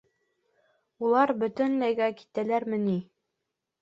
—Улар 1.09 1.33
бөтөнләйгә 1.43 2.09
китәләрме 2.23 2.81
ни? 2.89 2.97